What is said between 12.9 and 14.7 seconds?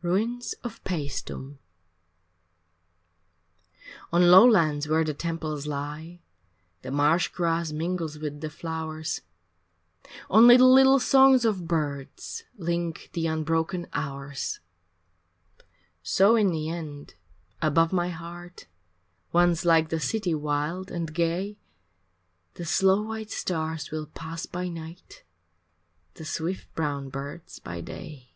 the unbroken hours.